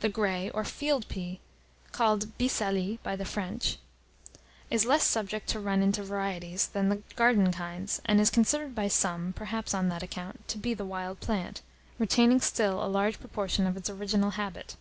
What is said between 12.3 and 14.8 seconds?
still a large proportion of its original habit.